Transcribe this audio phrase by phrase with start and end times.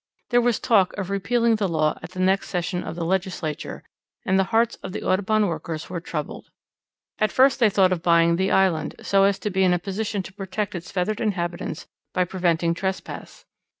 [0.31, 3.83] There was talk of repealing the law at the next session of the legislature,
[4.25, 6.47] and the hearts of the Audubon workers were troubled.
[7.19, 10.23] At first they thought of buying the island, so as to be in a position
[10.23, 11.85] to protect its feathered inhabitants
[12.15, 13.45] by preventing trespass.